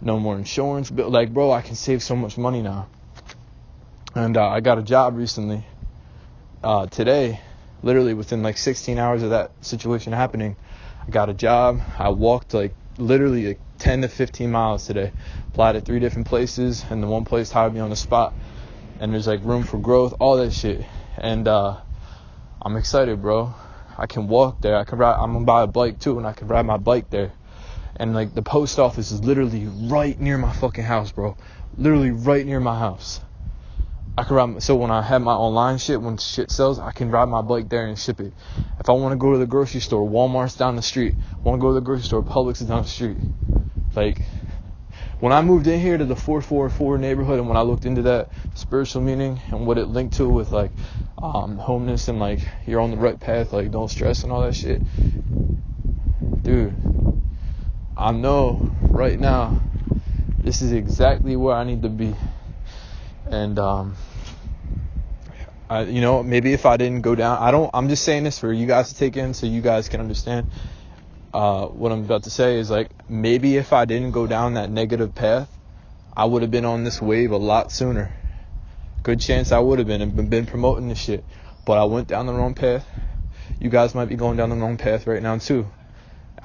No 0.00 0.18
more 0.18 0.36
insurance 0.36 0.90
bill. 0.90 1.08
Like, 1.08 1.32
bro, 1.32 1.52
I 1.52 1.62
can 1.62 1.76
save 1.76 2.02
so 2.02 2.16
much 2.16 2.36
money 2.36 2.62
now. 2.62 2.88
And 4.14 4.36
uh, 4.36 4.48
I 4.48 4.60
got 4.60 4.78
a 4.78 4.82
job 4.82 5.16
recently. 5.16 5.64
Uh, 6.62 6.86
today, 6.86 7.40
literally 7.82 8.14
within 8.14 8.42
like 8.42 8.56
16 8.56 8.98
hours 8.98 9.22
of 9.22 9.30
that 9.30 9.52
situation 9.60 10.12
happening, 10.12 10.56
I 11.06 11.10
got 11.10 11.28
a 11.28 11.34
job. 11.34 11.80
I 11.98 12.08
walked 12.10 12.54
like 12.54 12.74
literally 12.98 13.48
like 13.48 13.60
10 13.78 14.02
to 14.02 14.08
15 14.08 14.50
miles 14.50 14.86
today. 14.86 15.12
Applied 15.52 15.76
at 15.76 15.84
three 15.84 16.00
different 16.00 16.28
places, 16.28 16.84
and 16.90 17.02
the 17.02 17.06
one 17.06 17.24
place 17.24 17.50
hired 17.50 17.74
me 17.74 17.80
on 17.80 17.90
the 17.90 17.96
spot. 17.96 18.34
And 19.00 19.12
there's 19.12 19.26
like 19.26 19.44
room 19.44 19.62
for 19.62 19.78
growth, 19.78 20.14
all 20.20 20.36
that 20.38 20.52
shit. 20.52 20.84
And 21.16 21.46
uh, 21.48 21.78
I'm 22.60 22.76
excited, 22.76 23.22
bro. 23.22 23.54
I 23.98 24.06
can 24.06 24.28
walk 24.28 24.60
there. 24.60 24.76
I 24.76 24.84
can 24.84 24.98
ride. 24.98 25.16
I'm 25.18 25.32
gonna 25.32 25.44
buy 25.44 25.62
a 25.62 25.66
bike 25.66 25.98
too, 25.98 26.18
and 26.18 26.26
I 26.26 26.32
can 26.32 26.48
ride 26.48 26.66
my 26.66 26.76
bike 26.76 27.10
there. 27.10 27.32
And 27.96 28.14
like 28.14 28.34
the 28.34 28.42
post 28.42 28.78
office 28.78 29.10
is 29.10 29.24
literally 29.24 29.66
right 29.66 30.18
near 30.20 30.36
my 30.36 30.52
fucking 30.52 30.84
house, 30.84 31.12
bro. 31.12 31.36
Literally 31.78 32.10
right 32.10 32.44
near 32.44 32.60
my 32.60 32.78
house. 32.78 33.20
I 34.18 34.24
can 34.24 34.36
ride. 34.36 34.62
So 34.62 34.76
when 34.76 34.90
I 34.90 35.02
have 35.02 35.20
my 35.20 35.34
online 35.34 35.76
shit, 35.76 36.00
when 36.00 36.16
shit 36.16 36.50
sells, 36.50 36.78
I 36.78 36.90
can 36.92 37.10
ride 37.10 37.28
my 37.28 37.42
bike 37.42 37.68
there 37.68 37.86
and 37.86 37.98
ship 37.98 38.20
it. 38.20 38.32
If 38.80 38.88
I 38.88 38.92
want 38.92 39.12
to 39.12 39.16
go 39.16 39.32
to 39.32 39.38
the 39.38 39.46
grocery 39.46 39.80
store, 39.80 40.08
Walmart's 40.08 40.56
down 40.56 40.74
the 40.74 40.82
street. 40.82 41.14
Want 41.44 41.58
to 41.58 41.60
go 41.60 41.68
to 41.68 41.74
the 41.74 41.82
grocery 41.82 42.04
store, 42.04 42.22
Publix 42.22 42.62
is 42.62 42.68
down 42.68 42.82
the 42.82 42.88
street. 42.88 43.18
Like 43.94 44.22
when 45.20 45.32
I 45.32 45.42
moved 45.42 45.66
in 45.66 45.80
here 45.80 45.98
to 45.98 46.04
the 46.04 46.16
444 46.16 46.96
neighborhood, 46.96 47.38
and 47.38 47.48
when 47.48 47.58
I 47.58 47.62
looked 47.62 47.84
into 47.84 48.02
that 48.02 48.30
spiritual 48.54 49.02
meaning 49.02 49.38
and 49.48 49.66
what 49.66 49.76
it 49.76 49.88
linked 49.88 50.16
to 50.16 50.28
with 50.28 50.50
like 50.50 50.70
um, 51.18 51.58
homeless 51.58 52.08
and 52.08 52.18
like 52.18 52.40
you're 52.66 52.80
on 52.80 52.92
the 52.92 52.96
right 52.96 53.20
path, 53.20 53.52
like 53.52 53.70
don't 53.70 53.88
stress 53.88 54.22
and 54.22 54.32
all 54.32 54.40
that 54.42 54.54
shit, 54.54 54.80
dude. 56.42 56.74
I 57.98 58.12
know 58.12 58.70
right 58.80 59.18
now 59.18 59.60
this 60.38 60.62
is 60.62 60.72
exactly 60.72 61.36
where 61.36 61.54
I 61.54 61.64
need 61.64 61.82
to 61.82 61.88
be 61.88 62.14
and 63.30 63.58
um, 63.58 63.96
I, 65.68 65.82
you 65.82 66.00
know, 66.00 66.22
maybe 66.22 66.52
if 66.52 66.64
I 66.64 66.76
didn't 66.76 67.02
go 67.02 67.14
down, 67.14 67.38
I 67.42 67.50
don't. 67.50 67.70
I'm 67.74 67.88
just 67.88 68.04
saying 68.04 68.24
this 68.24 68.38
for 68.38 68.52
you 68.52 68.66
guys 68.66 68.92
to 68.92 68.94
take 68.94 69.16
in, 69.16 69.34
so 69.34 69.46
you 69.46 69.60
guys 69.60 69.88
can 69.88 70.00
understand. 70.00 70.46
Uh, 71.34 71.66
what 71.66 71.92
I'm 71.92 72.04
about 72.04 72.22
to 72.22 72.30
say 72.30 72.58
is 72.58 72.70
like 72.70 72.88
maybe 73.10 73.56
if 73.56 73.72
I 73.72 73.84
didn't 73.84 74.12
go 74.12 74.26
down 74.26 74.54
that 74.54 74.70
negative 74.70 75.14
path, 75.14 75.50
I 76.16 76.24
would 76.24 76.42
have 76.42 76.50
been 76.50 76.64
on 76.64 76.84
this 76.84 77.02
wave 77.02 77.32
a 77.32 77.36
lot 77.36 77.72
sooner. 77.72 78.12
Good 79.02 79.20
chance 79.20 79.52
I 79.52 79.58
would 79.58 79.78
have 79.78 79.88
been 79.88 80.02
and 80.02 80.30
been 80.30 80.46
promoting 80.46 80.88
this 80.88 80.98
shit, 80.98 81.24
but 81.64 81.78
I 81.78 81.84
went 81.84 82.08
down 82.08 82.26
the 82.26 82.32
wrong 82.32 82.54
path. 82.54 82.86
You 83.60 83.70
guys 83.70 83.94
might 83.94 84.08
be 84.08 84.16
going 84.16 84.36
down 84.36 84.50
the 84.50 84.56
wrong 84.56 84.76
path 84.76 85.06
right 85.06 85.22
now 85.22 85.36
too. 85.38 85.66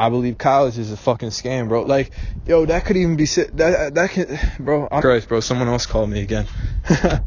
I 0.01 0.09
believe 0.09 0.39
college 0.39 0.79
is 0.79 0.91
a 0.91 0.97
fucking 0.97 1.29
scam, 1.29 1.67
bro. 1.67 1.83
Like, 1.83 2.11
yo, 2.47 2.65
that 2.65 2.85
could 2.85 2.97
even 2.97 3.17
be 3.17 3.25
that 3.25 3.93
that 3.93 4.09
can, 4.09 4.39
bro. 4.59 4.87
I'm, 4.89 4.99
Christ, 4.99 5.27
bro. 5.27 5.41
Someone 5.41 5.67
else 5.67 5.85
called 5.85 6.09
me 6.09 6.23
again. 6.23 6.47
but 6.89 7.23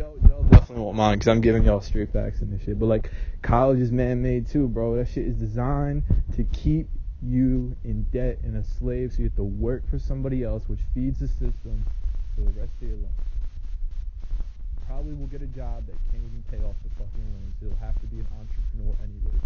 y'all, 0.00 0.16
y'all 0.26 0.42
definitely 0.44 0.82
won't 0.82 0.96
mind 0.96 1.20
because 1.20 1.28
I'm 1.28 1.42
giving 1.42 1.64
y'all 1.64 1.82
straight 1.82 2.14
facts 2.14 2.40
and 2.40 2.50
this 2.50 2.64
shit. 2.64 2.78
But 2.78 2.86
like, 2.86 3.10
college 3.42 3.78
is 3.78 3.92
man-made 3.92 4.46
too, 4.46 4.68
bro. 4.68 4.96
That 4.96 5.08
shit 5.10 5.26
is 5.26 5.34
designed 5.34 6.04
to 6.36 6.44
keep 6.44 6.88
you 7.22 7.76
in 7.84 8.04
debt 8.04 8.38
and 8.42 8.56
a 8.56 8.64
slave, 8.64 9.12
so 9.12 9.18
you 9.18 9.24
have 9.24 9.36
to 9.36 9.44
work 9.44 9.82
for 9.90 9.98
somebody 9.98 10.44
else, 10.44 10.62
which 10.68 10.80
feeds 10.94 11.20
the 11.20 11.28
system 11.28 11.84
for 12.34 12.40
the 12.40 12.58
rest 12.58 12.72
of 12.80 12.88
your 12.88 12.96
life. 12.96 13.12
Probably 14.86 15.12
will 15.12 15.26
get 15.26 15.42
a 15.42 15.46
job 15.46 15.84
that 15.88 15.96
can't 16.10 16.24
even 16.24 16.42
pay 16.50 16.66
off 16.66 16.76
the 16.82 16.88
fucking 16.96 17.34
loans. 17.34 17.54
You'll 17.60 17.76
have 17.84 18.00
to 18.00 18.06
be 18.06 18.20
an 18.20 18.28
entrepreneur 18.40 18.96
anyway. 19.04 19.38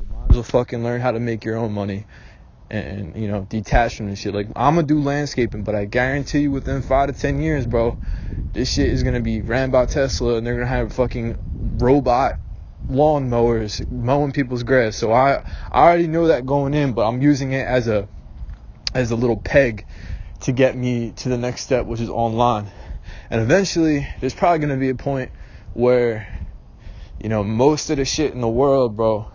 Might 0.00 0.30
as 0.30 0.36
well 0.36 0.42
fucking 0.44 0.84
learn 0.84 1.00
how 1.00 1.10
to 1.10 1.20
make 1.20 1.44
your 1.44 1.56
own 1.56 1.72
money 1.72 2.06
and 2.70 3.16
you 3.16 3.28
know 3.28 3.46
detach 3.48 3.96
from 3.96 4.10
this 4.10 4.18
shit. 4.18 4.34
Like 4.34 4.46
I'm 4.54 4.74
gonna 4.74 4.86
do 4.86 5.00
landscaping, 5.00 5.62
but 5.62 5.74
I 5.74 5.86
guarantee 5.86 6.40
you 6.40 6.50
within 6.50 6.82
five 6.82 7.12
to 7.12 7.18
ten 7.18 7.40
years, 7.40 7.66
bro, 7.66 7.98
this 8.52 8.72
shit 8.72 8.88
is 8.88 9.02
gonna 9.02 9.20
be 9.20 9.40
ran 9.40 9.70
by 9.70 9.86
Tesla, 9.86 10.36
and 10.36 10.46
they're 10.46 10.54
gonna 10.54 10.66
have 10.66 10.92
fucking 10.92 11.76
robot 11.78 12.34
lawn 12.88 13.28
mowers 13.28 13.82
mowing 13.90 14.32
people's 14.32 14.62
grass. 14.62 14.96
So 14.96 15.12
I 15.12 15.44
I 15.70 15.82
already 15.82 16.06
know 16.06 16.28
that 16.28 16.46
going 16.46 16.74
in, 16.74 16.92
but 16.92 17.06
I'm 17.06 17.22
using 17.22 17.52
it 17.52 17.66
as 17.66 17.88
a 17.88 18.08
as 18.94 19.10
a 19.10 19.16
little 19.16 19.36
peg 19.36 19.86
to 20.42 20.52
get 20.52 20.76
me 20.76 21.12
to 21.16 21.28
the 21.28 21.38
next 21.38 21.62
step, 21.62 21.86
which 21.86 22.00
is 22.00 22.10
online. 22.10 22.70
And 23.30 23.40
eventually, 23.40 24.06
there's 24.20 24.34
probably 24.34 24.60
gonna 24.60 24.76
be 24.76 24.90
a 24.90 24.94
point 24.94 25.32
where 25.74 26.28
you 27.20 27.28
know 27.28 27.42
most 27.42 27.90
of 27.90 27.96
the 27.96 28.04
shit 28.04 28.32
in 28.32 28.40
the 28.40 28.48
world, 28.48 28.96
bro 28.96 29.32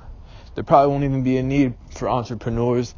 there 0.55 0.63
probably 0.63 0.91
won't 0.91 1.03
even 1.03 1.24
be 1.24 1.38
a 1.38 1.43
need 1.43 1.74
for 1.91 2.10
entrepreneurs. 2.10 2.93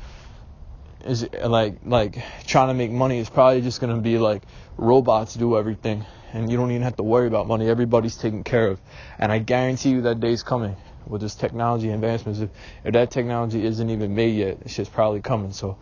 Is 1.05 1.27
like 1.33 1.77
like 1.85 2.17
trying 2.47 2.69
to 2.69 2.74
make 2.74 2.91
money 2.91 3.19
is 3.19 3.29
probably 3.29 3.62
just 3.62 3.79
going 3.79 3.95
to 3.95 4.01
be 4.01 4.17
like 4.17 4.41
robots 4.75 5.35
do 5.35 5.55
everything 5.55 6.03
and 6.33 6.51
you 6.51 6.57
don't 6.57 6.71
even 6.71 6.81
have 6.81 6.95
to 6.95 7.03
worry 7.03 7.27
about 7.27 7.47
money. 7.47 7.69
Everybody's 7.69 8.17
taken 8.17 8.43
care 8.43 8.67
of. 8.67 8.81
And 9.19 9.31
i 9.31 9.38
guarantee 9.38 9.91
you 9.91 10.01
that 10.01 10.19
day's 10.19 10.41
coming 10.41 10.75
with 11.05 11.21
this 11.21 11.35
technology 11.35 11.91
advancements. 11.91 12.39
If, 12.39 12.50
if 12.83 12.93
that 12.93 13.12
technology 13.12 13.63
isn't 13.63 13.89
even 13.89 14.15
made 14.15 14.35
yet 14.35 14.57
it's 14.62 14.75
just 14.75 14.91
probably 14.91 15.21
coming. 15.21 15.53
So 15.53 15.77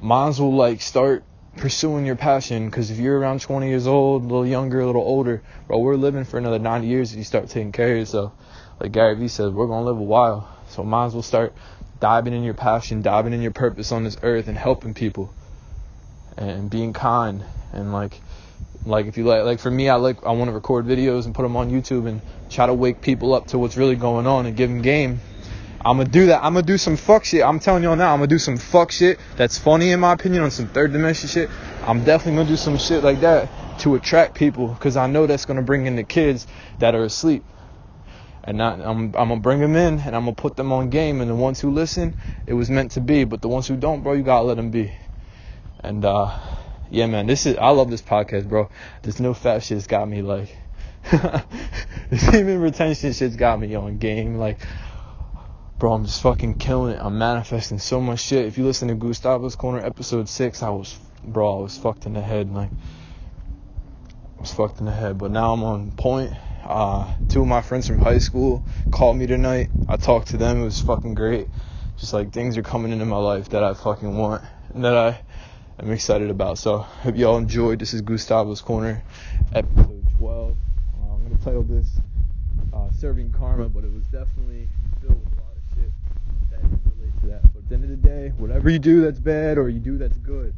might 0.00 0.28
as 0.28 0.40
well 0.40 0.52
like 0.52 0.80
start 0.80 1.22
pursuing 1.56 2.04
your 2.04 2.16
passion 2.16 2.66
because 2.66 2.90
if 2.90 2.98
you're 2.98 3.18
around 3.18 3.40
20 3.40 3.68
years 3.68 3.86
old 3.86 4.22
a 4.22 4.26
little 4.26 4.46
younger 4.46 4.80
a 4.80 4.86
little 4.86 5.02
older 5.02 5.42
bro 5.66 5.78
we're 5.78 5.96
living 5.96 6.24
for 6.24 6.38
another 6.38 6.58
90 6.58 6.86
years 6.86 7.10
if 7.10 7.18
you 7.18 7.24
start 7.24 7.48
taking 7.48 7.70
care 7.70 7.92
of 7.92 7.98
yourself. 7.98 8.32
Like 8.80 8.90
gary 8.90 9.14
vee 9.14 9.28
says 9.28 9.52
we're 9.52 9.66
going 9.68 9.84
to 9.84 9.90
live 9.90 9.98
a 9.98 10.02
while 10.02 10.57
so 10.68 10.82
might 10.82 11.06
as 11.06 11.14
well 11.14 11.22
start 11.22 11.54
diving 12.00 12.32
in 12.32 12.42
your 12.42 12.54
passion, 12.54 13.02
diving 13.02 13.32
in 13.32 13.42
your 13.42 13.50
purpose 13.50 13.92
on 13.92 14.04
this 14.04 14.16
earth 14.22 14.48
and 14.48 14.56
helping 14.56 14.94
people 14.94 15.32
and 16.36 16.70
being 16.70 16.92
kind 16.92 17.44
and 17.72 17.92
like 17.92 18.20
like 18.86 19.06
if 19.06 19.18
you 19.18 19.24
like 19.24 19.44
like 19.44 19.58
for 19.58 19.70
me 19.70 19.88
I 19.88 19.96
like 19.96 20.24
I 20.24 20.30
want 20.32 20.48
to 20.48 20.52
record 20.52 20.86
videos 20.86 21.26
and 21.26 21.34
put 21.34 21.42
them 21.42 21.56
on 21.56 21.70
YouTube 21.70 22.06
and 22.06 22.20
try 22.48 22.66
to 22.66 22.74
wake 22.74 23.00
people 23.02 23.34
up 23.34 23.48
to 23.48 23.58
what's 23.58 23.76
really 23.76 23.96
going 23.96 24.26
on 24.26 24.46
and 24.46 24.56
give 24.56 24.70
them 24.70 24.82
game. 24.82 25.20
I'm 25.84 25.96
gonna 25.98 26.08
do 26.08 26.26
that. 26.26 26.44
I'm 26.44 26.54
gonna 26.54 26.66
do 26.66 26.78
some 26.78 26.96
fuck 26.96 27.24
shit. 27.24 27.42
I'm 27.42 27.58
telling 27.60 27.82
y'all 27.82 27.96
now. 27.96 28.12
I'm 28.12 28.18
gonna 28.18 28.28
do 28.28 28.38
some 28.38 28.56
fuck 28.56 28.90
shit 28.90 29.18
that's 29.36 29.58
funny 29.58 29.90
in 29.90 30.00
my 30.00 30.12
opinion 30.12 30.42
on 30.42 30.50
some 30.50 30.68
third 30.68 30.92
dimension 30.92 31.28
shit. 31.28 31.50
I'm 31.84 32.04
definitely 32.04 32.38
gonna 32.38 32.48
do 32.48 32.56
some 32.56 32.78
shit 32.78 33.02
like 33.02 33.20
that 33.20 33.48
to 33.80 33.94
attract 33.94 34.34
people 34.34 34.68
because 34.68 34.96
I 34.96 35.06
know 35.06 35.26
that's 35.26 35.44
gonna 35.44 35.62
bring 35.62 35.86
in 35.86 35.96
the 35.96 36.04
kids 36.04 36.46
that 36.78 36.94
are 36.94 37.04
asleep 37.04 37.44
and 38.44 38.62
I'm, 38.62 38.82
I'm 38.82 39.12
gonna 39.12 39.36
bring 39.36 39.60
them 39.60 39.76
in 39.76 39.98
and 39.98 40.16
I'm 40.16 40.24
gonna 40.24 40.32
put 40.32 40.56
them 40.56 40.72
on 40.72 40.90
game. 40.90 41.20
And 41.20 41.30
the 41.30 41.34
ones 41.34 41.60
who 41.60 41.70
listen, 41.70 42.16
it 42.46 42.54
was 42.54 42.70
meant 42.70 42.92
to 42.92 43.00
be. 43.00 43.24
But 43.24 43.42
the 43.42 43.48
ones 43.48 43.66
who 43.66 43.76
don't, 43.76 44.02
bro, 44.02 44.14
you 44.14 44.22
gotta 44.22 44.44
let 44.44 44.56
them 44.56 44.70
be. 44.70 44.92
And 45.80 46.04
uh, 46.04 46.38
yeah, 46.90 47.06
man, 47.06 47.26
this 47.26 47.46
is 47.46 47.56
I 47.56 47.70
love 47.70 47.90
this 47.90 48.02
podcast, 48.02 48.48
bro. 48.48 48.70
This 49.02 49.20
no 49.20 49.34
fap 49.34 49.62
shit's 49.62 49.86
got 49.86 50.08
me 50.08 50.22
like, 50.22 50.56
this 52.10 52.34
even 52.34 52.60
retention 52.60 53.12
shit's 53.12 53.36
got 53.36 53.60
me 53.60 53.74
on 53.74 53.98
game. 53.98 54.36
Like, 54.36 54.58
bro, 55.78 55.92
I'm 55.92 56.04
just 56.06 56.22
fucking 56.22 56.54
killing 56.54 56.94
it. 56.94 57.00
I'm 57.00 57.18
manifesting 57.18 57.78
so 57.78 58.00
much 58.00 58.20
shit. 58.20 58.46
If 58.46 58.58
you 58.58 58.64
listen 58.64 58.88
to 58.88 58.94
Gustavo's 58.94 59.56
Corner 59.56 59.84
episode 59.84 60.28
six, 60.28 60.62
I 60.62 60.70
was, 60.70 60.98
bro, 61.22 61.58
I 61.58 61.62
was 61.62 61.76
fucked 61.76 62.06
in 62.06 62.14
the 62.14 62.22
head. 62.22 62.52
Like, 62.52 62.70
I 62.70 64.40
was 64.40 64.52
fucked 64.52 64.80
in 64.80 64.86
the 64.86 64.92
head. 64.92 65.18
But 65.18 65.30
now 65.30 65.52
I'm 65.52 65.62
on 65.62 65.90
point 65.92 66.32
uh, 66.64 67.14
two 67.28 67.42
of 67.42 67.46
my 67.46 67.62
friends 67.62 67.86
from 67.86 67.98
high 67.98 68.18
school 68.18 68.64
called 68.90 69.16
me 69.16 69.26
tonight. 69.26 69.70
I 69.88 69.96
talked 69.96 70.28
to 70.28 70.36
them. 70.36 70.60
It 70.60 70.64
was 70.64 70.80
fucking 70.80 71.14
great. 71.14 71.48
Just 71.98 72.12
like 72.12 72.32
things 72.32 72.56
are 72.56 72.62
coming 72.62 72.92
into 72.92 73.04
my 73.04 73.16
life 73.16 73.48
that 73.50 73.64
I 73.64 73.74
fucking 73.74 74.16
want 74.16 74.44
and 74.74 74.84
that 74.84 74.96
I 74.96 75.20
am 75.80 75.90
excited 75.90 76.30
about. 76.30 76.58
So 76.58 76.78
hope 76.78 77.16
y'all 77.16 77.36
enjoyed. 77.36 77.78
This 77.78 77.94
is 77.94 78.02
Gustavo's 78.02 78.60
Corner, 78.60 79.02
episode 79.52 80.04
12. 80.18 80.50
Uh, 80.50 81.14
I'm 81.14 81.22
gonna 81.24 81.42
title 81.42 81.62
this 81.62 81.88
uh, 82.72 82.90
"Serving 82.92 83.32
Karma," 83.32 83.68
but 83.68 83.84
it 83.84 83.92
was 83.92 84.04
definitely 84.04 84.68
filled 85.00 85.18
with 85.24 85.32
a 85.32 85.42
lot 85.42 85.56
of 85.56 85.62
shit 85.74 85.90
that 86.50 86.62
didn't 86.62 86.82
relate 86.98 87.20
to 87.22 87.26
that. 87.28 87.42
But 87.54 87.62
at 87.62 87.68
the 87.68 87.74
end 87.74 87.84
of 87.84 87.90
the 87.90 88.08
day, 88.08 88.32
whatever 88.36 88.70
you 88.70 88.78
do 88.78 89.00
that's 89.00 89.20
bad 89.20 89.58
or 89.58 89.68
you 89.68 89.80
do 89.80 89.98
that's 89.98 90.18
good, 90.18 90.54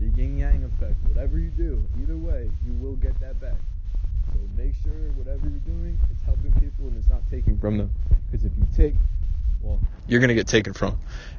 the 0.00 0.08
yin 0.20 0.38
yang 0.38 0.64
effect. 0.64 0.96
Whatever 1.06 1.38
you 1.38 1.50
do, 1.50 1.84
either 2.02 2.16
way, 2.16 2.50
you 2.66 2.72
will 2.74 2.96
get 2.96 3.18
that 3.20 3.40
back. 3.40 3.58
Make 4.56 4.74
sure 4.82 4.92
whatever 5.14 5.48
you're 5.48 5.58
doing 5.60 5.98
is 6.10 6.22
helping 6.24 6.52
people 6.52 6.88
and 6.88 6.96
it's 6.96 7.08
not 7.08 7.22
taking 7.30 7.58
from 7.58 7.78
them. 7.78 7.90
Because 8.26 8.44
if 8.44 8.52
you 8.56 8.66
take, 8.76 8.94
well, 9.60 9.80
you're 10.06 10.20
going 10.20 10.28
to 10.28 10.34
get 10.34 10.46
taken 10.46 10.72
from 10.72 10.98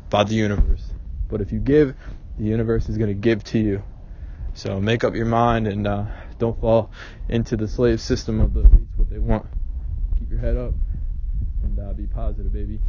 by 0.10 0.24
the 0.24 0.36
universe. 0.36 0.83
But 1.29 1.41
if 1.41 1.51
you 1.51 1.60
give, 1.60 1.95
the 2.38 2.45
universe 2.45 2.89
is 2.89 2.98
going 2.98 3.10
to 3.10 3.13
give 3.13 3.43
to 3.45 3.60
you. 3.60 3.83
So 4.53 4.79
make 4.79 5.03
up 5.03 5.15
your 5.15 5.25
mind 5.25 5.67
and 5.67 5.88
uh, 5.88 6.05
don't 6.38 6.60
fall 6.60 6.91
into 7.29 7.57
the 7.57 7.67
slave 7.67 8.00
system 8.00 8.39
of 8.39 8.53
the 8.53 8.62
elites, 8.62 8.98
what 8.98 9.10
they 9.10 9.19
want. 9.19 9.45
Keep 10.19 10.29
your 10.31 10.39
head 10.39 10.57
up 10.57 10.74
and 11.63 11.79
uh, 11.79 11.93
be 11.93 12.05
positive, 12.05 12.53
baby. 12.53 12.79